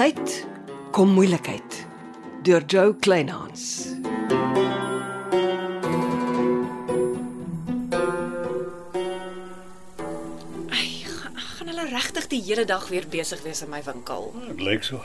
tyd 0.00 0.30
kom 0.96 1.10
moeilikheid 1.12 1.74
deur 2.46 2.64
Joe 2.72 2.94
Kleinhans. 3.04 3.64
Ai, 10.70 11.02
ga- 11.04 11.32
gaan 11.34 11.68
hulle 11.70 11.86
regtig 11.90 12.26
die 12.32 12.40
hele 12.46 12.64
dag 12.68 12.86
weer 12.92 13.06
besig 13.12 13.42
wees 13.44 13.62
in 13.64 13.70
my 13.72 13.80
winkel? 13.86 14.30
Dit 14.48 14.62
lyk 14.64 14.84
so. 14.86 15.00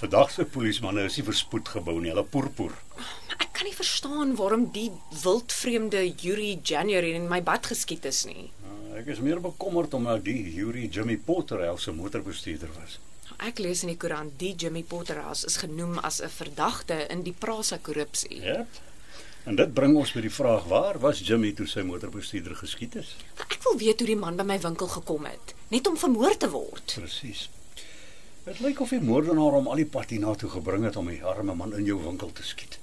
Vandag 0.00 0.30
se 0.34 0.44
polismanne 0.44 1.04
is 1.08 1.16
nie 1.18 1.26
verspoed 1.26 1.68
gebou 1.74 1.98
nie, 2.00 2.12
hulle 2.12 2.24
poerpoer. 2.24 2.74
Maar 2.96 3.42
ek 3.44 3.52
kan 3.58 3.66
nie 3.68 3.74
verstaan 3.76 4.34
waarom 4.38 4.68
die 4.74 4.90
wildvreemde 5.22 6.04
Yuri 6.22 6.54
January 6.62 7.12
in 7.18 7.28
my 7.30 7.42
bad 7.42 7.66
geskiet 7.66 8.06
is 8.08 8.24
nie. 8.28 8.48
Uh, 8.64 8.98
Ek 8.98 9.06
is 9.14 9.20
meer 9.22 9.38
bekommerd 9.42 9.92
omdat 9.94 10.24
die 10.26 10.40
Yuri 10.56 10.88
Jimmy 10.90 11.16
Potter 11.16 11.62
se 11.78 11.92
motorbestuurder 11.92 12.70
was. 12.80 12.98
Ek 13.36 13.58
lees 13.58 13.82
in 13.82 13.92
die 13.92 13.96
koerant 14.00 14.38
die 14.40 14.54
Jimmy 14.56 14.82
Potterhouse 14.82 15.46
is 15.46 15.56
genoem 15.56 15.98
as 15.98 16.20
'n 16.20 16.28
verdagte 16.28 17.06
in 17.10 17.22
die 17.22 17.32
Prasa 17.32 17.78
korrupsie. 17.78 18.40
Ja. 18.42 18.66
En 19.44 19.56
dit 19.56 19.74
bring 19.74 19.96
ons 19.96 20.12
by 20.12 20.20
die 20.20 20.32
vraag: 20.32 20.64
waar 20.64 20.98
was 20.98 21.20
Jimmy 21.20 21.52
toe 21.52 21.66
sy 21.66 21.80
motorbestuurder 21.80 22.56
geskiet 22.56 22.96
is? 22.96 23.16
Ek 23.36 23.58
wil 23.64 23.78
weet 23.78 23.98
hoe 24.00 24.06
die 24.06 24.16
man 24.16 24.36
by 24.36 24.42
my 24.42 24.58
winkel 24.60 24.88
gekom 24.88 25.24
het, 25.24 25.54
net 25.68 25.86
om 25.86 25.96
vermoor 25.96 26.36
te 26.36 26.50
word. 26.50 26.94
Presies. 26.94 27.48
Dit 28.44 28.60
lyk 28.60 28.80
of 28.80 28.88
die 28.88 29.00
moordenaar 29.00 29.52
hom 29.58 29.68
al 29.68 29.76
die 29.76 29.86
pad 29.86 30.10
hiernatoe 30.10 30.50
gebring 30.50 30.84
het 30.84 30.96
om 30.96 31.08
die 31.08 31.24
arme 31.24 31.54
man 31.54 31.74
in 31.76 31.84
jou 31.84 31.98
winkel 32.02 32.32
te 32.32 32.42
skiet. 32.42 32.78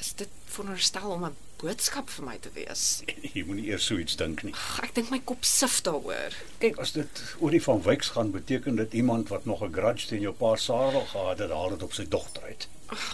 Is 0.00 0.12
dit 0.16 0.28
veronderstel 0.44 1.10
om 1.10 1.24
'n 1.24 1.36
boodskap 1.60 2.10
vir 2.10 2.24
my 2.24 2.36
te 2.38 2.50
wees? 2.54 3.02
Jy 3.34 3.44
moenie 3.48 3.66
eers 3.70 3.86
so 3.88 3.96
iets 3.98 4.16
dink 4.16 4.42
nie. 4.44 4.52
Ag, 4.52 4.80
Ek 4.84 4.94
dink 4.94 5.10
my 5.10 5.20
kop 5.24 5.44
sif 5.44 5.80
daaroor. 5.86 6.36
Kyk, 6.62 6.78
as 6.78 6.92
dit 6.92 7.22
oor 7.40 7.50
die 7.50 7.62
van 7.62 7.82
Wyks 7.82 8.08
gaan, 8.16 8.30
beteken 8.34 8.76
dit 8.76 8.92
iemand 9.02 9.28
wat 9.28 9.44
nog 9.46 9.62
'n 9.64 9.72
grudge 9.72 10.06
teen 10.06 10.20
jou 10.20 10.32
pa 10.34 10.56
Sarel 10.56 11.06
gehad 11.12 11.38
het, 11.38 11.50
haal 11.50 11.68
dit 11.76 11.82
op 11.82 11.92
sy 11.92 12.04
dogter 12.08 12.42
uit. 12.42 12.68
Ag, 12.86 13.06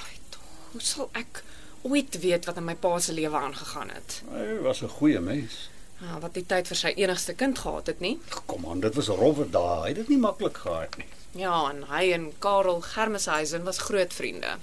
hoe 0.73 0.81
sal 0.81 1.11
ek 1.15 1.43
ooit 1.83 2.21
weet 2.21 2.45
wat 2.47 2.57
in 2.57 2.65
my 2.65 2.75
pa 2.75 2.99
se 2.99 3.13
lewe 3.13 3.37
aangegaan 3.37 3.91
het? 3.91 4.23
Hy 4.31 4.59
was 4.63 4.83
'n 4.83 4.89
goeie 4.89 5.21
mens. 5.21 5.69
Ah, 6.03 6.19
wat 6.21 6.35
die 6.35 6.47
tyd 6.47 6.67
vir 6.67 6.77
sy 6.77 6.93
enigste 6.97 7.35
kind 7.35 7.59
gehad 7.59 7.87
het, 7.87 8.01
nie? 8.01 8.19
Kom 8.47 8.67
aan, 8.67 8.81
dit 8.81 8.95
was 8.95 9.07
rowwe 9.09 9.47
dae. 9.51 9.81
Hy 9.83 9.89
het 9.89 9.97
dit 9.97 10.09
nie 10.09 10.19
maklik 10.19 10.57
gehad 10.57 10.97
nie. 10.99 11.07
Ja, 11.35 11.71
en 11.71 11.85
hy 11.89 12.13
en 12.13 12.33
Karel 12.39 12.81
Germeshuisen 12.81 13.63
was 13.65 13.79
groot 13.79 14.13
vriende. 14.13 14.57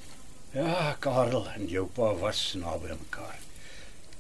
Ja, 0.54 0.96
Karel 1.00 1.48
en 1.56 1.68
jou 1.68 1.86
pa 1.86 2.14
was 2.16 2.54
naby 2.58 2.88
mekaar. 2.88 3.40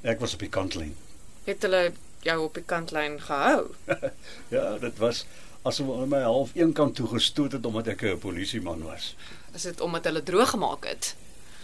Ek 0.01 0.19
was 0.19 0.33
op 0.33 0.39
die 0.39 0.49
kantlyn. 0.49 0.95
Het 1.43 1.61
hulle 1.61 1.91
jou 2.23 2.37
op 2.43 2.53
die 2.55 2.63
kantlyn 2.63 3.17
gehou? 3.21 3.73
ja, 4.55 4.77
dit 4.79 4.97
was 4.97 5.25
asof 5.67 5.89
hulle 5.91 6.07
my 6.07 6.21
half 6.23 6.53
een 6.55 6.71
kant 6.73 6.95
toe 6.95 7.07
gestoot 7.07 7.51
het 7.57 7.65
omdat 7.65 7.87
ek 7.95 8.03
'n 8.03 8.19
polisieman 8.19 8.83
was. 8.83 9.15
Is 9.53 9.67
dit 9.67 9.81
omdat 9.81 10.03
hulle 10.03 10.23
droog 10.23 10.49
gemaak 10.49 10.85
het? 10.85 11.15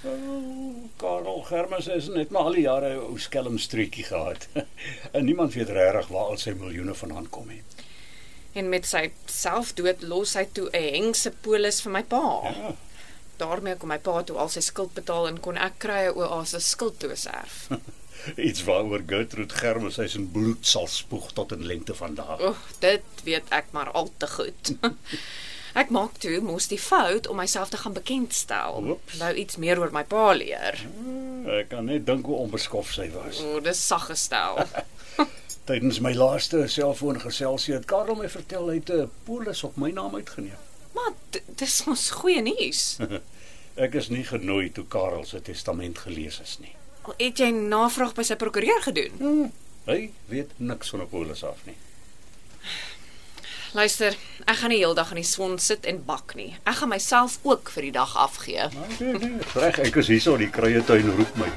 Oh, 0.03 0.89
Karel 0.97 1.41
Germes 1.41 1.87
is 1.87 2.07
net 2.07 2.29
maar 2.29 2.41
al 2.41 2.59
die 2.59 2.67
jare 2.67 2.93
'n 2.93 3.07
ou 3.07 3.17
skelm 3.19 3.57
streekie 3.57 4.03
gehad. 4.03 4.47
en 5.15 5.25
niemand 5.25 5.53
weet 5.53 5.69
regtig 5.69 6.07
waar 6.07 6.35
al 6.35 6.37
sy 6.37 6.51
miljoene 6.51 6.93
vandaan 6.93 7.29
kom 7.29 7.47
nie. 7.47 7.63
En 8.53 8.69
met 8.69 8.85
sy 8.85 9.11
selfdood 9.25 10.01
los 10.01 10.33
hy 10.33 10.45
toe 10.51 10.69
'n 10.71 10.93
hengse 10.93 11.31
polis 11.41 11.81
vir 11.81 11.91
my 11.91 12.03
pa. 12.03 12.41
Ja. 12.43 12.75
Daarmee 13.37 13.75
kon 13.75 13.87
my 13.87 13.99
pa 13.99 14.23
toe 14.23 14.37
al 14.37 14.49
sy 14.49 14.59
skuld 14.59 14.93
betaal 14.93 15.27
en 15.27 15.39
kon 15.39 15.57
ek 15.57 15.79
kry 15.79 16.07
'n 16.07 16.17
oase 16.17 16.59
skuld 16.59 16.99
toe 16.99 17.11
erf. 17.11 17.67
Iets 18.47 18.63
waaroor 18.63 19.03
Gertrude 19.07 19.55
Germes 19.55 19.97
sy 19.99 20.07
se 20.07 20.21
bloed 20.21 20.65
sal 20.67 20.87
spoeg 20.87 21.31
tot 21.37 21.51
in 21.51 21.65
lengte 21.65 21.95
van 21.95 22.15
dae. 22.17 22.37
Oeg, 22.49 22.61
dit 22.79 23.23
weet 23.23 23.49
ek 23.49 23.65
maar 23.71 23.91
al 23.91 24.11
te 24.17 24.27
goed. 24.27 24.71
ek 25.81 25.89
maak 25.91 26.17
toe 26.23 26.39
mos 26.41 26.67
die 26.71 26.79
fout 26.79 27.27
om 27.27 27.37
myself 27.41 27.69
te 27.69 27.77
gaan 27.77 27.93
bekendstel. 27.93 28.79
Oeps. 28.95 29.17
Nou 29.19 29.33
iets 29.35 29.57
meer 29.61 29.79
oor 29.79 29.91
my 29.91 30.03
pa 30.03 30.31
leer. 30.33 30.79
Ek 31.59 31.69
kan 31.73 31.85
net 31.91 32.05
dink 32.07 32.25
hoe 32.25 32.37
onbeskof 32.45 32.93
sy 32.95 33.09
was. 33.13 33.41
O, 33.43 33.59
dis 33.59 33.81
sag 33.87 34.07
gestel. 34.11 34.63
Tydens 35.69 35.99
my 35.99 36.13
laaste 36.13 36.67
selfoongeselsie 36.69 37.73
het 37.73 37.85
Karel 37.89 38.15
my 38.19 38.29
vertel 38.29 38.69
hy 38.69 38.75
het 38.79 38.91
'n 38.93 39.09
polis 39.25 39.63
op 39.65 39.77
my 39.81 39.89
naam 39.91 40.15
uitgeneem. 40.15 40.61
maar 40.95 41.11
dis 41.59 41.83
mos 41.85 42.09
goeie 42.21 42.41
nuus. 42.41 42.97
Ek 43.75 43.93
is 43.99 44.07
nie 44.09 44.23
genooi 44.23 44.69
toe 44.71 44.85
Karel 44.87 45.25
se 45.25 45.41
testament 45.41 45.97
gelees 45.97 46.39
is 46.39 46.57
nie. 46.61 46.75
Het 47.17 47.37
jy 47.39 47.51
navraag 47.51 48.13
by 48.17 48.23
sy 48.23 48.35
prokureur 48.35 48.81
gedoen? 48.81 49.51
Hy 49.85 50.11
weet 50.31 50.51
niks 50.57 50.89
van 50.89 51.01
'n 51.01 51.09
polis 51.09 51.43
af 51.43 51.57
nie. 51.65 51.77
Luister, 53.75 54.15
ek 54.47 54.55
gaan 54.55 54.69
nie 54.69 54.79
heeldag 54.79 55.09
in 55.11 55.19
die 55.19 55.27
son 55.27 55.59
sit 55.59 55.85
en 55.85 56.05
bak 56.05 56.35
nie. 56.35 56.55
Ek 56.63 56.75
gaan 56.75 56.89
myself 56.89 57.39
ook 57.43 57.69
vir 57.69 57.81
die 57.81 57.91
dag 57.91 58.15
afgee. 58.17 58.69
Maar 58.73 58.87
nee, 58.99 59.13
nee, 59.13 59.39
reg, 59.53 59.79
ek 59.79 59.95
is 59.95 60.07
hierso, 60.07 60.37
die 60.37 60.49
kruie 60.49 60.83
tuin 60.83 61.11
roep. 61.17 61.35
My 61.35 61.49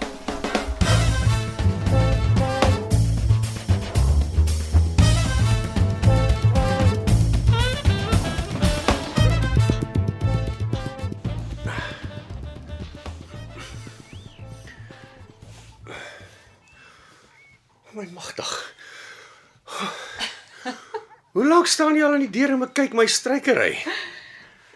Hoe 21.58 21.64
lank 21.64 21.74
staan 21.74 21.96
jy 21.98 22.04
al 22.06 22.12
aan 22.14 22.22
die 22.22 22.30
deur 22.30 22.52
en 22.54 22.60
kyk 22.70 22.92
my 22.94 23.04
strykery? 23.10 23.72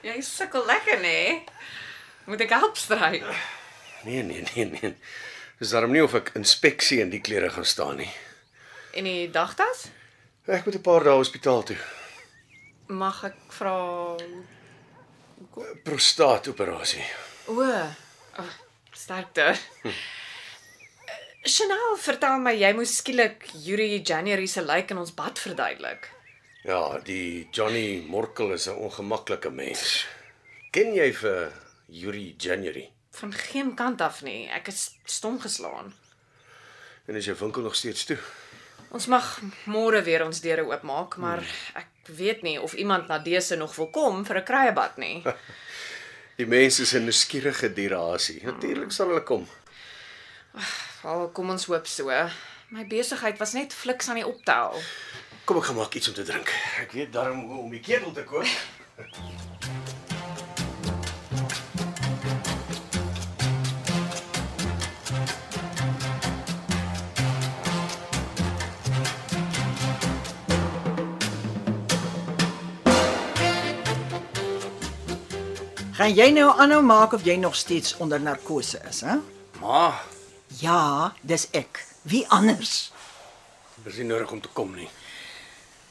Jy 0.03 0.17
sukkel 0.27 0.65
lekker, 0.67 0.97
nê? 0.99 1.45
Moet 2.27 2.41
ek 2.43 2.55
help 2.57 2.75
stryk? 2.75 3.23
Nee, 4.03 4.25
nee, 4.27 4.41
nee, 4.49 4.65
nee. 4.67 4.89
Dis 5.61 5.71
darm 5.71 5.93
nie 5.95 6.01
of 6.03 6.17
ek 6.19 6.33
inspeksie 6.41 6.97
in 7.05 7.13
die 7.13 7.21
klere 7.23 7.53
gaan 7.55 7.69
staan 7.71 8.01
nie. 8.03 8.09
En 8.99 9.07
die 9.07 9.29
dagtas? 9.31 9.85
Ek 10.51 10.67
moet 10.67 10.75
'n 10.81 10.83
paar 10.83 11.07
dae 11.07 11.15
hospitaal 11.15 11.63
toe. 11.63 11.77
Mag 12.91 13.21
ek 13.31 13.39
vra 13.55 13.75
Prostaatoperasie. 15.87 17.05
O, 17.47 17.63
oh, 17.63 18.51
sterkte. 18.91 19.55
Chanel 21.47 21.95
vertel 22.09 22.43
my 22.43 22.57
jy 22.59 22.73
moes 22.75 22.97
skielik 22.97 23.47
Yuri 23.55 24.03
January 24.03 24.47
se 24.47 24.67
lijk 24.67 24.91
in 24.91 24.99
ons 24.99 25.15
bad 25.15 25.39
verduidelik. 25.39 26.11
Ja, 26.63 26.99
die 27.03 27.49
Johnny 27.51 28.05
Morkel 28.07 28.53
is 28.53 28.69
'n 28.69 28.79
ongemaklike 28.79 29.51
mens. 29.51 30.07
Ken 30.71 30.95
jy 30.95 31.13
vir 31.13 31.53
Yuri 31.87 32.35
January? 32.39 32.91
Van 33.11 33.33
geen 33.33 33.75
kant 33.75 34.01
af 34.01 34.23
nie. 34.23 34.49
Ek 34.49 34.69
is 34.69 34.95
stom 35.05 35.41
geslaan. 35.41 35.95
En 37.07 37.15
is 37.15 37.25
jou 37.25 37.37
winkel 37.39 37.63
nog 37.63 37.75
steeds 37.75 38.05
toe? 38.05 38.19
Ons 38.89 39.07
mag 39.07 39.41
môre 39.65 40.03
weer 40.03 40.25
ons 40.25 40.41
deure 40.41 40.63
oopmaak, 40.63 41.17
maar 41.17 41.43
ek 41.75 41.87
weet 42.07 42.43
nie 42.43 42.61
of 42.61 42.73
iemand 42.73 43.09
na 43.09 43.19
dese 43.19 43.57
nog 43.57 43.75
wil 43.75 43.91
kom 43.91 44.25
vir 44.25 44.37
'n 44.37 44.45
kruiebad 44.45 44.97
nie. 44.97 45.23
Die 46.37 46.47
mense 46.47 46.83
is 46.83 46.95
'n 46.95 47.05
nuuskierige 47.05 47.73
dierasie. 47.73 48.45
Natuurlik 48.45 48.93
sal 48.93 49.07
hulle 49.07 49.23
kom. 49.23 49.49
Al 51.03 51.29
kom 51.29 51.51
ons 51.51 51.65
hoop 51.65 51.87
so. 51.87 52.07
My 52.69 52.87
besigheid 52.87 53.39
was 53.39 53.53
net 53.53 53.73
fliks 53.73 54.09
aan 54.09 54.15
die 54.15 54.27
optel. 54.27 54.83
Kom 55.45 55.57
ek 55.59 55.65
gaan 55.69 55.77
maak 55.77 55.95
iets 55.95 56.09
om 56.09 56.15
te 56.15 56.23
drink. 56.23 56.53
Ek 56.85 56.93
weet 56.99 57.15
hoe 57.15 57.59
om 57.65 57.71
die 57.71 57.81
ketel 57.81 58.13
te 58.13 58.25
koop. 58.25 58.47
Gaan 75.97 76.15
jy 76.17 76.31
nou 76.35 76.49
aanhou 76.59 76.81
maak 76.85 77.13
of 77.17 77.25
jy 77.27 77.37
nog 77.39 77.55
steeds 77.57 77.95
onder 78.03 78.21
narkose 78.21 78.81
is, 78.89 79.03
hè? 79.07 79.19
Ma, 79.61 79.93
Ja, 80.61 81.13
dis 81.23 81.47
ek. 81.57 81.81
Wie 82.03 82.27
anders? 82.29 82.93
dis 83.85 83.97
nie 83.97 84.05
nodig 84.07 84.31
om 84.31 84.41
te 84.41 84.49
kom 84.53 84.75
nie. 84.77 84.89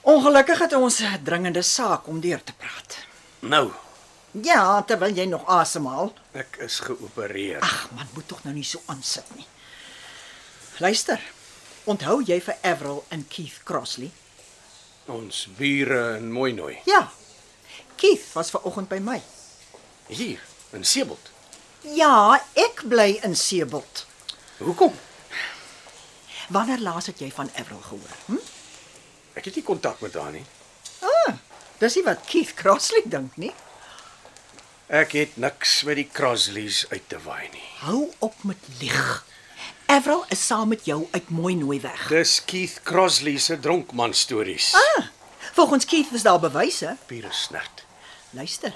Ongelukkig 0.02 0.60
het 0.60 0.74
ons 0.74 1.00
'n 1.00 1.24
dringende 1.24 1.62
saak 1.62 2.08
om 2.08 2.20
deur 2.20 2.44
te 2.44 2.54
praat. 2.54 2.98
Nou, 3.40 3.72
Ja, 4.44 4.82
terwyl 4.84 5.14
jy 5.14 5.26
nog 5.26 5.46
asemhaal. 5.48 6.14
ek 6.32 6.56
is 6.60 6.80
geopereer. 6.80 7.60
Ag, 7.60 7.90
man, 7.96 8.08
moet 8.14 8.28
tog 8.28 8.44
nou 8.44 8.54
nie 8.56 8.64
so 8.64 8.82
aansit 8.86 9.36
nie. 9.36 9.46
Luister. 10.78 11.20
Onthou 11.84 12.22
jy 12.26 12.42
vir 12.42 12.56
Avril 12.62 13.04
en 13.10 13.28
Keith 13.28 13.60
Crossley? 13.64 14.12
Ons 15.06 15.48
bure 15.58 16.18
in 16.18 16.32
Mooinooi. 16.32 16.78
Ja. 16.86 17.12
Keith 17.96 18.34
was 18.34 18.50
ver 18.50 18.62
oggend 18.62 18.88
by 18.88 18.98
my. 19.00 19.22
Hier 20.08 20.40
in 20.72 20.84
Seebald. 20.86 21.30
Ja, 21.82 22.42
ek 22.54 22.84
bly 22.88 23.20
in 23.24 23.36
Seebald. 23.36 24.06
Hoekom? 24.58 24.94
Wanneer 26.50 26.80
laas 26.80 27.06
het 27.06 27.20
jy 27.20 27.32
van 27.32 27.50
Avril 27.56 27.82
gehoor? 27.82 28.16
Hm? 28.26 28.36
Ek 29.34 29.46
het 29.48 29.56
nie 29.56 29.64
kontak 29.64 30.02
met 30.04 30.16
haar 30.20 30.32
nie. 30.36 30.46
Ah, 31.02 31.36
dis 31.80 31.96
nie 31.98 32.04
wat 32.06 32.26
Keith 32.28 32.54
Crossley 32.60 33.04
dink 33.06 33.38
nie. 33.42 33.54
Ek 34.92 35.14
het 35.16 35.38
niks 35.40 35.82
met 35.88 35.96
die 36.02 36.10
Crosleys 36.12 36.84
uit 36.92 37.06
te 37.08 37.20
waai 37.24 37.48
nie. 37.54 37.68
Hou 37.86 38.10
op 38.20 38.44
met 38.44 38.72
lieg. 38.82 39.22
Avril 39.92 40.26
is 40.32 40.44
saam 40.46 40.70
met 40.72 40.86
jou 40.86 41.06
uit 41.12 41.30
mooi 41.30 41.56
nooi 41.56 41.80
weg. 41.84 42.08
Dis 42.12 42.40
Keith 42.46 42.82
Crosley 42.84 43.38
se 43.40 43.60
dronkman 43.60 44.14
stories. 44.14 44.74
Ah, 44.76 45.08
volgens 45.54 45.86
Keith 45.86 46.12
is 46.12 46.28
daar 46.28 46.40
bewyse. 46.40 46.98
Pure 47.06 47.32
snert. 47.32 47.86
Luister, 48.36 48.76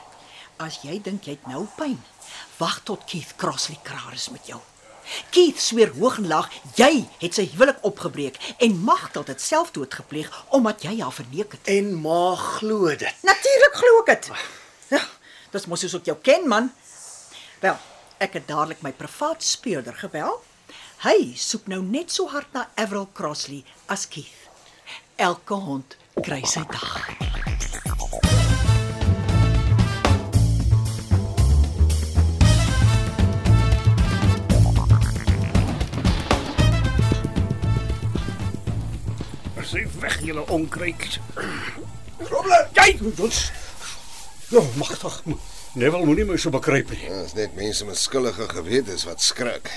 as 0.59 0.79
jy 0.83 1.01
dink 1.03 1.27
jy 1.27 1.35
het 1.35 1.47
nou 1.51 1.65
pyn, 1.75 1.99
wag 2.59 2.81
tot 2.87 3.03
Keith 3.07 3.35
Crossley 3.35 3.79
klaar 3.83 4.15
is 4.15 4.29
met 4.31 4.47
jou. 4.47 4.59
Keith 5.29 5.61
sweer 5.61 5.91
hoog 5.97 6.17
en 6.21 6.27
laag 6.27 6.49
jy 6.79 7.05
het 7.21 7.37
sy 7.37 7.47
huwelik 7.53 7.81
opgebreek 7.87 8.39
en 8.63 8.77
Magdal 8.87 9.27
het 9.27 9.41
selfdood 9.41 9.93
gepleeg 9.93 10.31
omdat 10.55 10.85
jy 10.87 10.97
haar 11.01 11.13
verneek 11.15 11.57
het. 11.57 11.67
En 11.77 11.93
ma 12.01 12.35
glo 12.35 12.91
dit. 12.95 13.23
Natuurlik 13.27 13.75
glo 13.81 14.03
ek 14.03 14.11
dit. 14.13 14.31
Ja, 14.93 15.01
dis 15.51 15.67
mos 15.71 15.85
soos 15.85 15.99
ek 15.99 16.11
jou 16.11 16.17
ken 16.21 16.47
man. 16.49 16.71
Wel, 17.63 17.77
ek 18.21 18.39
het 18.39 18.47
dadelik 18.49 18.83
my 18.85 18.93
privaat 18.95 19.43
speurder 19.43 19.97
gebel. 19.97 20.41
Hy 21.05 21.35
soek 21.37 21.67
nou 21.71 21.81
net 21.83 22.13
so 22.13 22.29
hard 22.31 22.53
na 22.55 22.69
Avril 22.79 23.09
Crossley 23.13 23.63
as 23.91 24.07
Keith. 24.07 24.49
Elke 25.21 25.59
hond 25.67 25.97
kry 26.23 26.41
sy 26.47 26.63
dag. 26.71 27.94
Sy 39.65 39.81
weg 40.01 40.19
julle 40.21 40.43
onkruitjies. 40.53 41.19
Robler, 42.29 42.67
kyk 42.77 43.01
hoe 43.01 43.13
ons. 43.25 43.39
Ja, 44.53 44.61
magtig. 44.77 45.21
Neville 45.75 46.05
moenie 46.05 46.25
my 46.29 46.37
so 46.39 46.53
bekruip 46.53 46.91
nie. 46.93 47.01
Dit 47.09 47.31
is 47.31 47.33
net 47.35 47.55
mense 47.57 47.87
met 47.87 47.99
skuldige 47.99 48.45
gewetes 48.51 49.07
wat 49.09 49.23
skrik. 49.25 49.71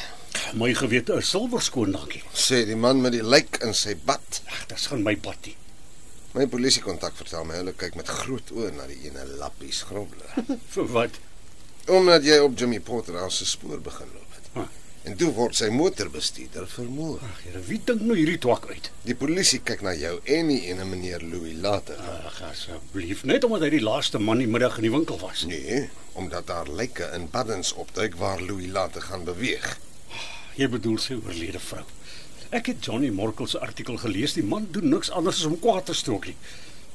My 0.61 0.69
gewete 0.77 1.17
is 1.19 1.31
silverskoon, 1.33 1.95
dankie. 1.97 2.21
Sê 2.37 2.61
die 2.69 2.77
man 2.77 3.01
met 3.03 3.17
die 3.17 3.25
lijk 3.25 3.59
in 3.65 3.73
sy 3.75 3.97
bad. 4.07 4.43
Ag, 4.53 4.67
dis 4.71 4.87
gaan 4.93 5.03
my 5.07 5.17
pad 5.25 5.49
nie. 5.49 5.57
My 6.37 6.45
polisiekontak 6.53 7.17
vertel 7.19 7.49
my 7.49 7.57
hulle 7.59 7.73
kyk 7.81 7.97
met 7.99 8.13
groot 8.21 8.53
oë 8.55 8.75
na 8.77 8.87
die 8.91 9.01
ene 9.09 9.25
lappies 9.41 9.81
grobler. 9.89 10.37
Vir 10.75 10.93
wat? 10.93 11.17
Omdat 11.89 12.29
jy 12.29 12.37
op 12.45 12.59
Jimmy 12.61 12.83
Potter 12.85 13.17
se 13.33 13.49
spoor 13.49 13.81
begin 13.81 14.13
loop 14.13 14.37
het. 14.37 14.53
Ah. 14.61 14.69
En 15.07 15.15
toe 15.17 15.31
word 15.33 15.57
sy 15.57 15.69
motorbestuurder 15.73 16.67
vermoor. 16.69 17.21
Ag, 17.25 17.43
Here, 17.47 17.61
wie 17.69 17.79
dink 17.87 18.03
nou 18.05 18.17
hierdie 18.19 18.39
twak 18.43 18.67
uit? 18.69 18.91
Die 19.07 19.15
polisie 19.19 19.61
kyk 19.65 19.85
na 19.87 19.95
jou 19.97 20.17
en 20.25 20.51
die 20.51 20.61
ene 20.69 20.85
meneer 20.89 21.23
Louis 21.25 21.55
later. 21.63 22.01
Ag, 22.03 22.41
asseblief, 22.51 23.23
net 23.29 23.47
omdat 23.47 23.69
hy 23.69 23.71
die 23.79 23.85
laaste 23.85 24.21
man 24.21 24.43
die 24.43 24.51
middag 24.51 24.81
in 24.81 24.89
die 24.89 24.95
winkel 24.95 25.21
was. 25.23 25.45
Nee, 25.49 25.85
omdat 26.19 26.49
daar 26.51 26.69
lyke 26.69 27.09
in 27.17 27.29
paddens 27.33 27.73
opduik 27.79 28.19
waar 28.21 28.43
Louis 28.43 28.69
later 28.75 29.07
gaan 29.07 29.25
beweeg. 29.29 29.79
Jy 30.59 30.69
bedoel 30.73 30.99
sy 30.99 31.15
oorlede 31.23 31.63
vrou. 31.63 31.85
Ek 32.51 32.73
het 32.73 32.85
Johnny 32.85 33.11
Morkel 33.15 33.47
se 33.47 33.61
artikel 33.61 33.99
gelees. 34.01 34.35
Die 34.35 34.45
man 34.45 34.67
doen 34.73 34.89
niks 34.91 35.11
anders 35.15 35.39
as 35.39 35.47
om 35.47 35.59
kwaad 35.61 35.87
te 35.87 35.95
strook 35.95 36.27
nie. 36.27 36.37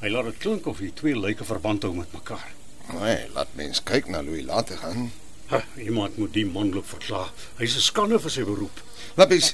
Hy 0.02 0.10
laat 0.12 0.28
dit 0.28 0.40
klink 0.44 0.66
of 0.68 0.82
die 0.84 0.92
twee 0.98 1.16
lyke 1.16 1.46
verband 1.48 1.86
hou 1.88 1.94
met 1.96 2.12
mekaar. 2.12 2.50
Nee, 2.92 3.30
laat 3.36 3.54
mens 3.56 3.80
kyk 3.88 4.10
na 4.12 4.20
Louis 4.26 4.44
later 4.44 4.82
gaan. 4.82 5.12
Ha, 5.54 5.62
iemand 5.78 6.18
moet 6.18 6.34
die 6.34 6.48
man 6.50 6.72
loop 6.74 6.88
verklaar. 6.90 7.30
Hy's 7.60 7.76
'n 7.78 7.86
skande 7.86 8.18
vir 8.20 8.32
sy 8.32 8.44
beroep. 8.44 8.80
Lappies, 9.20 9.54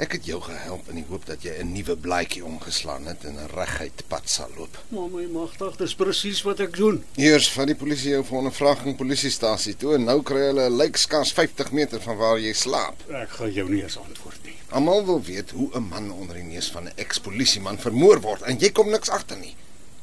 ek 0.00 0.14
het 0.16 0.24
jou 0.24 0.38
gehelp 0.40 0.88
in 0.88 0.96
die 1.02 1.04
hoop 1.08 1.26
dat 1.26 1.42
jy 1.44 1.52
'n 1.60 1.72
nuwe 1.72 1.96
blaadjie 1.96 2.44
omgeslaan 2.44 3.04
het 3.06 3.24
en 3.24 3.36
'n 3.36 3.50
reguit 3.52 4.02
pad 4.08 4.24
sal 4.24 4.48
loop. 4.56 4.78
Maar 4.88 5.08
my 5.10 5.26
magtig, 5.26 5.76
dis 5.76 5.94
presies 5.94 6.42
wat 6.42 6.60
ek 6.60 6.76
doen. 6.76 7.04
Eers 7.16 7.50
van 7.52 7.66
die 7.66 7.74
polisie 7.74 8.10
jou 8.10 8.24
vir 8.24 8.38
ondervraging 8.38 8.96
polisiestasie 8.96 9.76
toe 9.76 9.94
en 9.94 10.04
nou 10.04 10.22
kry 10.22 10.46
hulle 10.48 10.70
'n 10.70 10.76
lijkskans 10.76 11.32
50 11.32 11.72
meter 11.72 12.00
van 12.00 12.16
waar 12.16 12.38
jy 12.38 12.52
slaap. 12.52 12.96
Ek 13.10 13.30
gaan 13.30 13.52
jou 13.52 13.68
nie 13.68 13.82
eens 13.82 13.98
antwoord 13.98 14.44
nie. 14.44 14.56
Almal 14.70 15.04
wil 15.04 15.22
weet 15.22 15.50
hoe 15.50 15.70
'n 15.74 15.88
man 15.88 16.10
onder 16.10 16.36
die 16.36 16.44
neus 16.44 16.70
van 16.70 16.84
'n 16.84 16.92
eks-polisieman 16.96 17.78
vermoor 17.78 18.20
word 18.20 18.42
en 18.42 18.58
jy 18.58 18.70
kom 18.70 18.90
niks 18.90 19.08
agter 19.08 19.36
nie. 19.36 19.54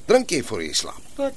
Drink 0.06 0.30
jy 0.30 0.44
voor 0.44 0.62
jy 0.64 0.74
slaap? 0.74 1.02
Wat 1.16 1.34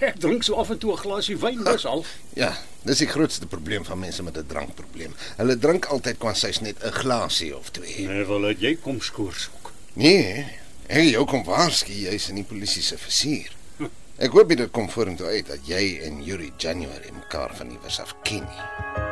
ek 0.00 0.18
drink 0.20 0.42
so 0.42 0.54
af 0.54 0.70
en 0.70 0.78
toe 0.78 0.92
'n 0.92 0.98
glasie 0.98 1.36
wyn, 1.38 1.64
dis 1.64 1.86
al. 1.86 2.04
Ja, 2.42 2.56
dis 2.82 2.98
die 2.98 3.06
grootste 3.06 3.46
probleem 3.46 3.84
van 3.84 3.98
mense 3.98 4.22
met 4.22 4.36
'n 4.36 4.46
drankprobleem. 4.46 5.14
Hulle 5.36 5.58
drink 5.58 5.86
altyd 5.86 6.18
kwansy's 6.18 6.60
net 6.60 6.76
'n 6.84 6.92
glasie 6.92 7.56
of 7.56 7.70
twee. 7.70 8.06
Nee, 8.08 8.24
wel 8.24 8.42
het 8.42 8.60
jy 8.60 8.76
kom 8.76 9.00
skoorsoek. 9.00 9.72
Nee, 9.94 10.46
ek 10.86 11.04
jou 11.12 11.24
kom 11.26 11.44
waarsku 11.44 11.92
jy's 11.92 12.28
in 12.28 12.34
die 12.34 12.44
polisie 12.44 12.82
se 12.82 12.98
versuur. 12.98 13.52
Ek 14.24 14.30
hoop 14.30 14.48
dit 14.48 14.70
kom 14.70 14.90
vorentoe 14.90 15.26
uit 15.26 15.46
dat 15.46 15.66
jy 15.66 15.98
en 16.04 16.22
Yuri 16.24 16.52
January 16.56 17.10
mekaar 17.12 17.56
van 17.56 17.70
iewers 17.70 18.00
af 18.00 18.14
ken 18.22 18.44
nie. 18.44 19.11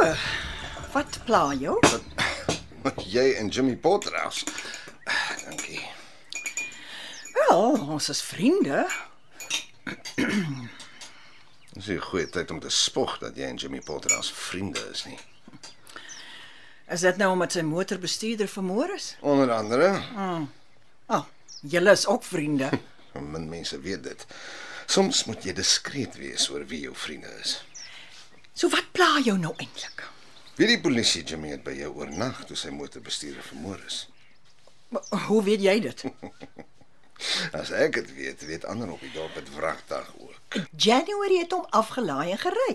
So, 0.00 0.14
wat 0.92 1.18
pla 1.28 1.52
jou? 1.60 1.74
Jy 3.04 3.34
en 3.36 3.48
Jimmy 3.52 3.74
Potterhouse. 3.76 4.46
Dankie. 5.44 5.80
Wel, 7.34 7.74
ons 7.84 8.08
is 8.08 8.22
vriende. 8.24 8.86
Dis 11.74 11.88
'n 11.92 11.98
goeie 12.00 12.28
tyd 12.32 12.50
om 12.50 12.60
te 12.60 12.70
spog 12.72 13.18
dat 13.18 13.36
jy 13.36 13.44
en 13.44 13.56
Jimmy 13.60 13.80
Potterhouse 13.80 14.32
vriende 14.34 14.80
is 14.90 15.04
nie. 15.04 15.18
Is 16.88 17.00
dit 17.00 17.16
nou 17.16 17.32
omdat 17.32 17.52
sy 17.52 17.60
motorbestuurder 17.60 18.48
vermoor 18.48 18.94
is? 18.94 19.16
Onder 19.20 19.52
andere, 19.52 20.02
Ah, 20.16 20.40
oh, 21.06 21.24
julle 21.60 21.90
is 21.90 22.06
ook 22.06 22.24
vriende. 22.24 22.70
min 23.32 23.48
mense 23.48 23.80
weet 23.80 24.02
dit. 24.02 24.26
Soms 24.86 25.24
moet 25.24 25.44
jy 25.44 25.52
diskreet 25.52 26.16
wees 26.16 26.48
oor 26.50 26.64
wie 26.66 26.80
jou 26.80 26.96
vriende 26.96 27.28
is. 27.40 27.64
So 28.60 28.68
wat 28.68 28.90
pla 28.92 29.20
jou 29.24 29.38
nou 29.40 29.54
eintlik? 29.56 30.02
Wie 30.58 30.66
die 30.68 30.80
polisie 30.84 31.22
Jimmy 31.24 31.54
het 31.54 31.62
by 31.64 31.72
jou 31.78 31.94
oornag 31.96 32.42
toe 32.44 32.56
sy 32.60 32.68
motorbestuurder 32.76 33.46
vermoor 33.46 33.80
is. 33.86 34.02
Hoe 35.28 35.38
weet 35.46 35.62
jy 35.64 35.78
dit? 35.86 36.02
As 37.60 37.72
ek 37.72 37.96
dit 37.96 38.10
weet, 38.18 38.44
weet 38.44 38.66
ander 38.68 38.92
op 38.92 39.00
die 39.00 39.12
dorp 39.14 39.38
het 39.40 39.48
wragtig 39.54 40.10
ook. 40.18 40.58
January 40.76 41.40
het 41.40 41.56
hom 41.56 41.64
afgelaai 41.80 42.34
en 42.34 42.42
gery. 42.42 42.74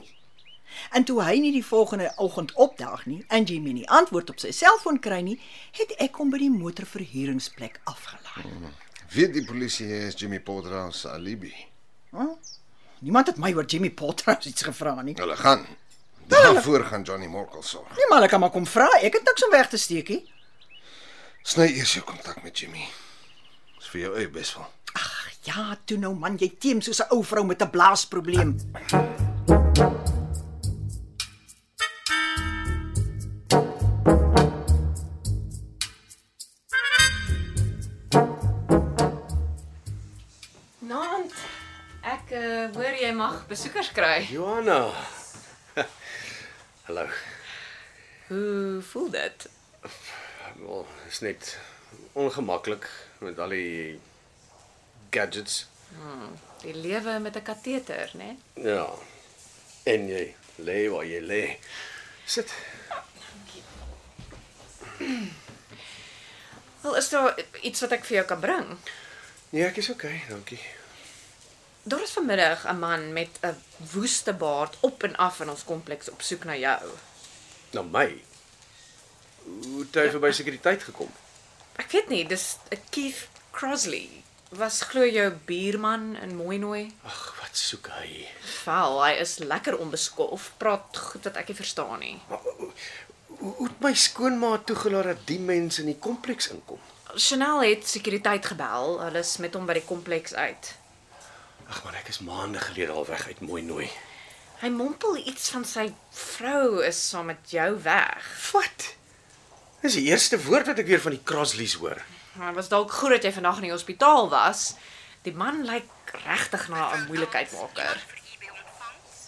En 0.98 1.06
toe 1.06 1.20
hy 1.22 1.38
nie 1.44 1.54
die 1.54 1.66
volgende 1.66 2.10
oggend 2.18 2.56
opdaag 2.58 3.06
nie 3.06 3.22
en 3.30 3.46
Jimmy 3.46 3.78
nie 3.78 3.86
antwoord 4.00 4.34
op 4.34 4.42
sy 4.42 4.56
selfoon 4.58 4.98
kry 5.00 5.22
nie, 5.28 5.38
het 5.78 5.94
ek 6.02 6.18
hom 6.18 6.34
by 6.34 6.42
die 6.42 6.50
motorverhuuringsplek 6.56 7.78
afgelaai. 7.94 8.74
Weet 9.14 9.38
die 9.38 9.46
polisie 9.46 9.92
jy 9.94 10.02
is 10.10 10.18
Jimmy 10.18 10.42
Potterhouse 10.42 11.06
se 11.06 11.14
alibi. 11.14 11.54
Niemand 13.00 13.28
het 13.28 13.38
my 13.38 13.54
oor 13.54 13.66
Jimmy 13.66 13.90
Potter 13.90 14.38
iets 14.44 14.62
gevra 14.64 15.02
nie. 15.02 15.16
Hulle 15.18 15.36
gaan. 15.36 15.66
Daarvoor 16.28 16.84
gaan 16.86 17.02
Johnny 17.02 17.28
Morkel 17.28 17.64
sorg. 17.64 17.90
Nee, 17.96 18.08
maar 18.10 18.24
ek 18.24 18.30
kan 18.30 18.40
maar 18.40 18.50
kom 18.50 18.66
vra. 18.66 18.88
Ek 19.02 19.14
het 19.14 19.28
niks 19.28 19.46
om 19.46 19.52
weg 19.52 19.70
te 19.70 19.78
steek 19.78 20.10
nie. 20.10 20.24
Sny 21.46 21.68
eers 21.78 21.94
jou 21.94 22.06
kontak 22.06 22.42
met 22.44 22.58
Jimmy. 22.60 22.88
Dis 23.78 23.92
vir 23.94 24.08
jou 24.08 24.16
eie 24.18 24.30
beswil. 24.30 24.66
Ag, 24.96 25.12
ja, 25.46 25.68
toe 25.86 26.00
nou 26.02 26.16
man, 26.18 26.40
jy 26.42 26.50
teem 26.60 26.82
soos 26.82 27.04
'n 27.04 27.12
ou 27.14 27.22
vrou 27.24 27.46
met 27.46 27.62
'n 27.62 27.70
blaasprobleem. 27.70 28.58
Naand. 28.82 29.25
Mag 43.16 43.48
besoekers 43.48 43.92
kry. 43.92 44.28
Johanna. 44.30 44.92
Hallo. 46.88 47.08
Hoe 48.28 48.82
voel 48.82 49.10
dit? 49.10 49.50
Wel, 50.60 50.88
is 51.08 51.20
net 51.20 51.58
ongemaklik 52.14 52.90
met 53.18 53.40
al 53.40 53.50
die 53.50 54.00
gadgets. 55.10 55.68
Die 56.62 56.76
lewe 56.76 57.20
met 57.20 57.36
'n 57.36 57.42
kateter, 57.42 58.12
né? 58.14 58.36
Ja. 58.54 58.90
En 59.84 60.08
jy 60.08 60.36
lê 60.56 60.90
waar 60.90 61.06
jy 61.06 61.22
lê. 61.22 61.58
Sit. 62.26 62.54
Wel, 66.82 66.96
is 66.96 67.10
daar 67.10 67.40
iets 67.62 67.80
wat 67.80 67.92
ek 67.92 68.06
vir 68.06 68.16
jou 68.16 68.26
kan 68.26 68.40
bring? 68.40 68.78
Nee, 69.50 69.66
ek 69.66 69.78
is 69.78 69.90
okay, 69.90 70.22
dankie. 70.30 70.60
Daar 71.88 72.02
is 72.02 72.12
vanmiddag 72.18 72.66
'n 72.66 72.80
man 72.80 73.14
met 73.14 73.30
'n 73.42 73.62
woeste 73.94 74.34
baard 74.34 74.78
op 74.80 75.04
en 75.04 75.16
af 75.16 75.40
in 75.40 75.50
ons 75.50 75.64
kompleks 75.64 76.10
op 76.10 76.22
soek 76.22 76.44
na 76.44 76.56
jou. 76.56 76.90
Na 77.70 77.82
my. 77.82 78.24
Hoe 79.44 79.80
het 79.80 79.96
hy 79.96 80.10
verby 80.10 80.32
sekuriteit 80.32 80.84
gekom? 80.84 81.12
Ek 81.76 81.92
weet 81.92 82.08
nie, 82.08 82.28
dis 82.28 82.58
'n 82.72 82.80
Keith 82.90 83.28
Crosley. 83.52 84.10
Was 84.50 84.82
glo 84.82 85.06
jou 85.06 85.34
buurman 85.46 86.16
in 86.16 86.36
Mooinooi? 86.36 86.94
Ag, 87.04 87.36
wat 87.42 87.58
soek 87.58 87.88
hy? 87.88 88.28
Val, 88.64 89.04
hy 89.04 89.12
is 89.12 89.38
lekker 89.38 89.78
onbeskof, 89.78 90.52
praat 90.58 90.98
goed 90.98 91.24
wat 91.24 91.36
ek 91.36 91.48
nie 91.48 91.56
verstaan 91.56 92.00
nie. 92.00 92.22
Maar 92.30 92.40
hoe 92.42 92.74
hoe 93.38 93.68
het 93.68 93.80
my 93.80 93.94
skoonma 93.94 94.58
toegelaat 94.58 95.04
dat 95.04 95.28
die 95.28 95.40
mense 95.40 95.82
in 95.82 95.88
die 95.88 96.00
kompleks 96.00 96.48
inkom? 96.48 96.80
Chanel 97.16 97.62
het 97.62 97.88
sekuriteit 97.88 98.46
gebel. 98.46 99.00
Hulle 99.02 99.20
is 99.20 99.38
met 99.38 99.54
hom 99.54 99.66
by 99.66 99.74
die 99.74 99.86
kompleks 99.86 100.34
uit. 100.34 100.76
Ag 101.70 101.84
man, 101.84 101.96
ek 101.98 102.12
is 102.14 102.20
maande 102.20 102.60
gelede 102.62 102.94
al 102.94 103.06
weg 103.06 103.28
uit 103.28 103.42
mooi 103.42 103.62
nooi. 103.66 103.88
Hy 104.62 104.70
mompel 104.72 105.18
iets 105.18 105.50
van 105.52 105.66
sy 105.68 105.90
vrou 106.16 106.84
is 106.86 107.00
saam 107.10 107.32
met 107.32 107.52
jou 107.52 107.70
weg. 107.84 108.28
Wat? 108.54 108.92
Dis 109.82 109.98
die 110.00 110.08
eerste 110.10 110.40
woord 110.46 110.70
wat 110.70 110.80
ek 110.82 110.88
weer 110.90 111.02
van 111.02 111.16
die 111.18 111.24
Crosleys 111.24 111.76
hoor. 111.82 112.02
Maar 112.40 112.56
was 112.56 112.70
dalk 112.72 112.92
goed 112.92 113.18
dat 113.18 113.28
jy 113.28 113.34
vandag 113.36 113.62
in 113.62 113.70
die 113.70 113.76
hospitaal 113.76 114.30
was. 114.32 114.76
Die 115.26 115.34
man 115.34 115.64
lyk 115.66 116.14
regtig 116.26 116.70
na 116.70 116.94
'n 116.96 117.08
moeilikheidmaker. 117.08 118.04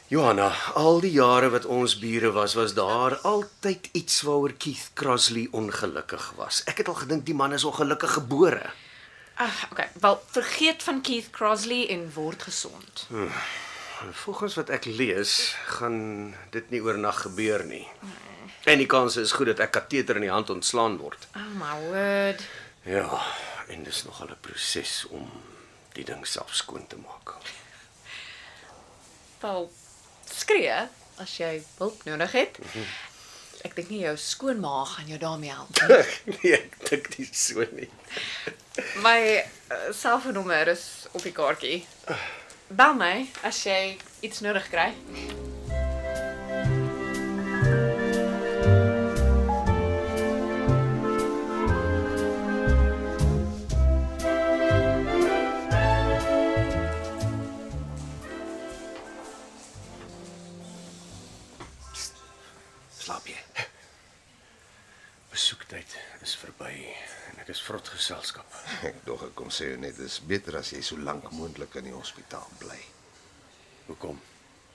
Johanna, 0.07 0.53
al 0.79 1.01
die 1.03 1.11
jare 1.11 1.49
wat 1.51 1.65
ons 1.65 1.97
bure 1.99 2.31
was, 2.31 2.53
was 2.53 2.73
daar 2.73 3.17
altyd 3.27 3.89
iets 3.91 4.21
waaroor 4.21 4.53
Keith 4.53 4.91
Crosley 4.93 5.47
ongelukkig 5.51 6.33
was. 6.37 6.61
Ek 6.63 6.77
het 6.77 6.87
al 6.87 6.95
gedink 7.01 7.25
die 7.25 7.35
man 7.35 7.53
is 7.53 7.63
ongelukkig 7.63 8.13
gebore. 8.13 8.71
Ag, 9.37 9.71
okay. 9.71 9.89
Wel, 10.01 10.23
vergeet 10.33 10.83
van 10.83 11.01
Keith 11.01 11.29
Crosley 11.29 11.89
en 11.89 12.13
word 12.13 12.43
gesond. 12.43 13.07
Volgens 14.11 14.55
wat 14.55 14.69
ek 14.69 14.85
lees, 14.85 15.55
gaan 15.77 16.35
dit 16.49 16.69
nie 16.69 16.81
oornag 16.81 17.21
gebeur 17.21 17.65
nie. 17.65 17.85
En 18.65 18.77
die 18.77 18.89
kans 18.89 19.15
is 19.15 19.31
goed 19.37 19.51
dat 19.53 19.61
ek 19.63 19.71
kateter 19.77 20.17
in 20.17 20.25
die 20.25 20.33
hand 20.33 20.49
ontslaan 20.49 20.97
word. 20.97 21.27
Oh 21.37 21.53
my 21.61 21.75
word. 21.89 22.41
Ja, 22.85 23.21
en 23.67 23.83
dis 23.83 24.03
nogal 24.03 24.33
'n 24.33 24.41
proses 24.41 25.05
om 25.09 25.31
die 25.93 26.05
ding 26.05 26.25
self 26.27 26.55
skoon 26.55 26.87
te 26.87 26.97
maak. 26.97 27.35
Wel, 29.39 29.71
skree 30.25 30.89
as 31.17 31.37
jy 31.37 31.63
hulp 31.77 32.03
nodig 32.03 32.31
het. 32.31 32.57
Ek 33.67 33.75
dink 33.75 33.89
nie 33.91 34.05
jou 34.05 34.15
skoonma 34.15 34.85
gaan 34.93 35.09
jou 35.11 35.17
daarmee 35.19 35.51
help 35.51 35.81
nie. 35.81 35.97
nee, 36.37 36.53
ek 36.55 36.77
dink 36.87 37.09
nie 37.17 37.27
so 37.35 37.67
nie. 37.75 37.89
My 39.05 39.19
uh, 39.43 39.89
selfoonnommer 39.91 40.71
is 40.71 40.87
op 41.11 41.27
die 41.27 41.35
kaartjie. 41.35 41.81
Bel 42.71 42.95
my 42.99 43.13
as 43.47 43.59
jy 43.67 43.97
iets 44.23 44.39
nodig 44.45 44.71
kry. 44.71 44.91
Sê 69.57 69.71
jou 69.71 69.79
net 69.81 69.97
dis 69.97 70.19
beter 70.31 70.59
as 70.61 70.71
jy 70.75 70.81
so 70.85 70.97
lank 71.09 71.31
moontlik 71.31 71.75
in 71.81 71.89
die 71.89 71.95
hospitaal 71.95 72.47
bly. 72.61 72.79
Hoekom? 73.87 74.19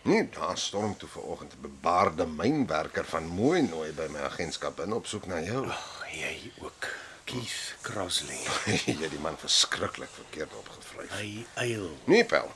Nee, 0.02 0.26
daar 0.34 0.58
storm 0.58 0.96
toe 0.96 1.08
vanoggend 1.08 1.52
'n 1.54 1.60
bebaarde 1.68 2.26
mynwerker 2.26 3.04
van 3.04 3.26
mooi 3.26 3.62
nooi 3.62 3.92
by 3.92 4.08
my 4.10 4.20
agentskap 4.30 4.80
in 4.80 4.92
op 4.92 5.06
soek 5.06 5.26
na 5.26 5.40
jou. 5.40 5.66
Ag, 5.68 6.06
jy 6.10 6.52
ook. 6.58 6.88
Keith 7.24 7.74
Crosley. 7.82 8.40
Jy 9.00 9.08
die 9.08 9.20
man 9.22 9.38
verskriklik 9.38 10.10
verkeerd 10.10 10.54
opgevryf. 10.58 11.12
Hy 11.16 11.46
eil. 11.54 11.86
Nee, 12.10 12.24
pel. 12.24 12.50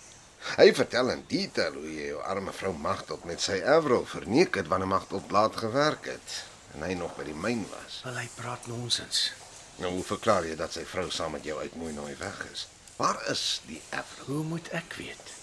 Hy 0.56 0.66
vertel 0.74 1.10
in 1.10 1.24
detail 1.30 1.72
hoe 1.78 1.88
jy 1.90 2.10
jou 2.10 2.20
arme 2.22 2.52
vrou 2.52 2.72
Magtot 2.78 3.24
met 3.24 3.40
sy 3.42 3.56
Avril 3.62 4.04
verneek 4.06 4.58
het 4.60 4.68
wanneer 4.70 4.90
Magtot 4.90 5.30
laat 5.30 5.56
gewerk 5.56 6.06
het 6.10 6.36
en 6.74 6.82
hy 6.82 6.94
nog 6.94 7.16
by 7.16 7.24
die 7.24 7.34
myn 7.46 7.64
was. 7.72 8.02
Wel 8.04 8.20
hy 8.20 8.28
praat 8.36 8.66
nonsens. 8.70 9.30
Nou 9.76 9.92
hoe 9.92 10.04
verklaar 10.04 10.46
jy 10.48 10.56
dat 10.56 10.72
sy 10.72 10.84
vrou 10.88 11.10
saam 11.10 11.34
met 11.36 11.44
jou 11.44 11.58
uit 11.60 11.74
mooi 11.76 11.92
nooi 11.92 12.14
weg 12.20 12.46
is? 12.52 12.66
Waar 12.96 13.20
is 13.30 13.60
die 13.66 13.82
Avril? 13.90 14.24
Hoe 14.26 14.44
moet 14.44 14.68
ek 14.72 14.96
weet? 14.96 15.34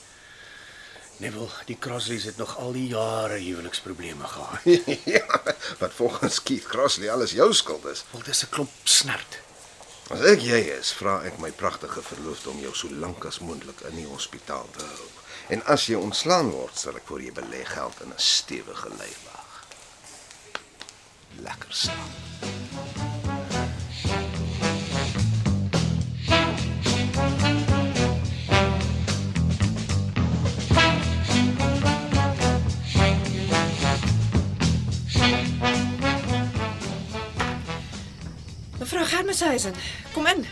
Neville, 1.21 1.49
die 1.69 1.77
Crosleys 1.79 2.23
het 2.23 2.37
nog 2.41 2.57
al 2.57 2.73
die 2.73 2.87
jare 2.87 3.37
huweliksprobleme 3.37 4.27
gehad. 4.27 4.63
ja, 5.15 5.41
wat 5.79 5.93
volgens 5.93 6.41
Keith 6.43 6.65
Crossley 6.65 7.11
alles 7.11 7.31
jou 7.37 7.53
skuld 7.53 7.85
is. 7.85 8.03
Wel 8.11 8.25
dis 8.25 8.43
'n 8.43 8.49
klomp 8.49 8.71
snert. 8.83 9.39
As 10.09 10.25
ek 10.33 10.41
jy 10.41 10.59
is, 10.79 10.91
vra 10.91 11.21
ek 11.23 11.37
my 11.39 11.51
pragtige 11.51 12.01
verloofde 12.01 12.49
om 12.49 12.59
jou 12.59 12.73
so 12.75 12.89
lank 12.89 13.25
as 13.25 13.39
moontlik 13.39 13.85
in 13.87 13.95
die 14.01 14.09
hospitaal 14.09 14.67
te 14.75 14.83
hou. 14.83 15.07
En 15.53 15.63
as 15.65 15.85
jy 15.87 15.95
ontslaan 15.95 16.51
word, 16.51 16.75
sal 16.77 16.97
ek 16.99 17.07
vir 17.07 17.29
jou 17.29 17.37
belê 17.39 17.63
geld 17.65 18.01
in 18.01 18.11
'n 18.11 18.19
stewige 18.19 18.89
leiwag. 18.97 19.63
Lekker 21.39 21.73
slaap. 21.73 23.02
Mevrou 39.33 39.49
Germeshuisen, 39.49 39.73
kom 40.13 40.27
in. 40.27 40.45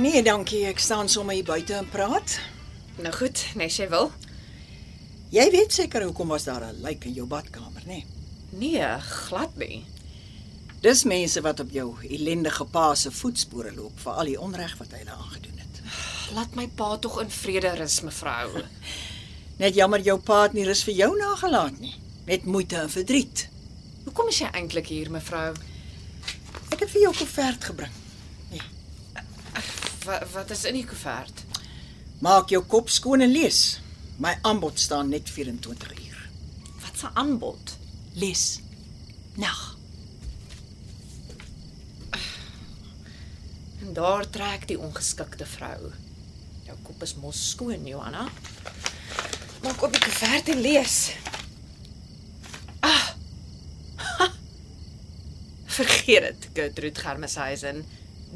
Nee, 0.00 0.22
dankie. 0.22 0.62
Ek 0.64 0.78
staan 0.80 1.08
sommer 1.12 1.34
hier 1.36 1.44
buite 1.44 1.74
en 1.76 1.88
praat. 1.92 2.38
Nou 2.96 3.12
goed, 3.12 3.40
nes 3.54 3.76
jy 3.76 3.88
wil. 3.92 4.12
Jy 5.34 5.44
weet 5.52 5.72
seker 5.76 6.06
hoekom 6.06 6.30
was 6.32 6.46
daar 6.48 6.64
'n 6.64 6.80
lijk 6.80 7.04
in 7.04 7.12
jou 7.12 7.26
badkamer, 7.26 7.82
nê? 7.84 8.00
Nee? 8.00 8.06
Nee, 8.48 9.00
glad 9.28 9.56
nie. 9.56 9.84
Dis 10.80 11.04
mense 11.04 11.40
wat 11.40 11.60
op 11.60 11.70
jou 11.70 11.96
ellendige 12.08 12.64
pa 12.64 12.94
se 12.94 13.10
voetspore 13.10 13.74
loop 13.74 14.00
vir 14.00 14.12
al 14.12 14.24
die 14.24 14.40
onreg 14.40 14.78
wat 14.78 14.92
hy 14.92 14.98
hulle 14.98 15.10
aangedoen 15.10 15.58
het. 15.58 15.80
Laat 16.34 16.54
my 16.54 16.66
pa 16.68 16.96
tog 16.96 17.20
in 17.20 17.30
vrede 17.30 17.74
rus, 17.76 18.00
mevrou. 18.00 18.62
Net 19.62 19.74
jammer 19.74 20.00
jou 20.00 20.18
pa 20.18 20.42
het 20.42 20.52
nie 20.52 20.64
rus 20.64 20.84
vir 20.84 20.94
jou 20.94 21.18
nagelaat 21.18 21.78
nie. 21.78 21.94
Met 22.24 22.44
moeite 22.44 22.76
en 22.76 22.90
verdriet. 22.90 23.48
Hoekom 24.04 24.28
is 24.28 24.38
jy 24.38 24.48
eintlik 24.52 24.86
hier, 24.86 25.10
mevrou? 25.10 25.54
Ek 26.70 26.80
het 26.80 26.90
vir 26.90 27.00
jou 27.00 27.14
koevert 27.14 27.64
gebring. 27.64 28.03
Wat 30.04 30.30
wat 30.32 30.50
is 30.50 30.64
in 30.64 30.76
die 30.76 30.84
koevert? 30.84 31.44
Maak 32.24 32.50
jou 32.52 32.60
kop 32.68 32.90
skoon 32.92 33.24
en 33.24 33.32
lees. 33.32 33.80
My 34.20 34.34
aanbod 34.42 34.80
staan 34.80 35.08
net 35.08 35.30
24 35.30 35.92
uur. 35.92 36.28
Wat 36.80 37.02
'n 37.02 37.16
aanbod. 37.18 37.76
Lees. 38.12 38.60
Nag. 39.34 39.76
En 43.80 43.92
daar 43.92 44.30
trek 44.30 44.68
die 44.68 44.78
ongeskikte 44.78 45.46
vrou. 45.46 45.92
Jou 46.64 46.78
kop 46.82 47.02
is 47.02 47.14
mos 47.14 47.50
skoon, 47.50 47.86
Johanna. 47.86 48.28
Maak 49.62 49.82
op 49.82 49.92
die 49.92 50.00
koevert 50.00 50.48
en 50.48 50.60
lees. 50.60 51.12
Ah. 52.80 53.08
Ha. 53.96 54.32
Vergeet 55.78 56.20
dit, 56.20 56.48
Gertrude 56.52 57.00
Germeshuisen. 57.00 57.84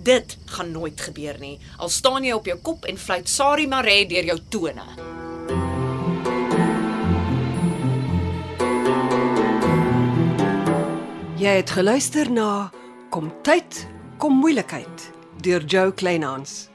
Dit 0.09 0.39
gaan 0.45 0.71
nooit 0.71 1.01
gebeur 1.01 1.37
nie. 1.39 1.59
Al 1.77 1.91
staan 1.93 2.25
jy 2.25 2.33
op 2.33 2.47
jou 2.49 2.57
kop 2.65 2.87
en 2.89 2.97
fluit 2.97 3.29
Sari 3.29 3.67
Mare 3.69 4.07
deur 4.09 4.25
jou 4.25 4.39
tone. 4.49 4.87
Jy 11.37 11.53
het 11.61 11.77
geluister 11.77 12.33
na 12.33 12.71
Kom 13.13 13.29
tyd, 13.45 13.85
kom 14.17 14.41
moeilikheid 14.41 15.11
deur 15.45 15.69
Jo 15.69 15.93
Kleinhans. 15.93 16.69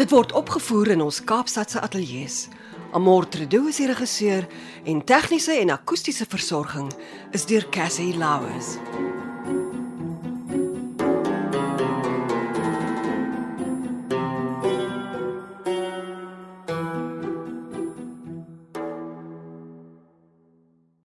Dit 0.00 0.10
word 0.10 0.32
opgevoer 0.32 0.96
in 0.96 1.04
ons 1.04 1.20
Kaapstadse 1.24 1.84
ateljee 1.84 2.28
se. 2.28 2.48
Amor 2.92 3.28
Tredo 3.28 3.66
is 3.68 3.78
die 3.80 3.88
regisseur 3.88 4.48
en 4.84 5.04
tegniese 5.04 5.60
en 5.60 5.76
akoestiese 5.76 6.26
versorging 6.28 6.92
is 7.32 7.44
deur 7.48 7.68
Cassie 7.72 8.12
Lauers. 8.16 8.76